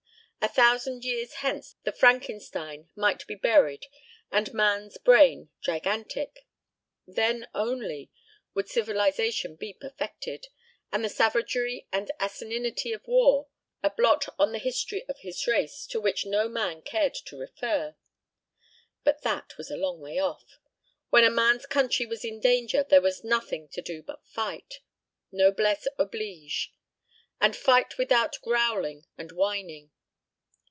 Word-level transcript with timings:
A 0.43 0.47
thousand 0.47 1.05
years 1.05 1.33
hence 1.35 1.75
the 1.83 1.91
Frankenstein 1.91 2.89
might 2.95 3.27
be 3.27 3.35
buried 3.35 3.85
and 4.31 4.51
man's 4.55 4.97
brain 4.97 5.49
gigantic. 5.61 6.47
Then 7.05 7.43
and 7.43 7.43
then 7.43 7.47
only 7.53 8.09
would 8.55 8.67
civilization 8.67 9.55
be 9.55 9.71
perfected, 9.71 10.47
and 10.91 11.05
the 11.05 11.09
savagery 11.09 11.85
and 11.91 12.09
asininity 12.19 12.91
of 12.91 13.05
war 13.07 13.49
a 13.83 13.91
blot 13.91 14.29
on 14.39 14.51
the 14.51 14.57
history 14.57 15.05
of 15.07 15.19
his 15.19 15.45
race 15.45 15.85
to 15.85 16.01
which 16.01 16.25
no 16.25 16.49
man 16.49 16.81
cared 16.81 17.13
to 17.27 17.37
refer. 17.37 17.95
But 19.03 19.21
that 19.21 19.55
was 19.59 19.69
a 19.69 19.77
long 19.77 19.99
way 19.99 20.17
off. 20.17 20.57
When 21.11 21.23
a 21.23 21.29
man's 21.29 21.67
country 21.67 22.07
was 22.07 22.25
in 22.25 22.39
danger 22.39 22.81
there 22.81 22.99
was 22.99 23.23
nothing 23.23 23.67
to 23.73 23.81
do 23.83 24.01
but 24.01 24.25
fight. 24.25 24.79
Noblesse 25.31 25.87
oblige. 25.99 26.73
And 27.39 27.55
fight 27.55 27.99
without 27.99 28.41
growling 28.41 29.05
and 29.19 29.31
whining. 29.33 29.91